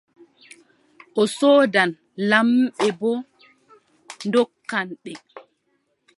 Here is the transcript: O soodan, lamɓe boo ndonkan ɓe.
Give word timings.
O 1.21 1.23
soodan, 1.35 1.89
lamɓe 2.29 2.85
boo 2.99 3.17
ndonkan 4.27 4.87
ɓe. 5.03 5.11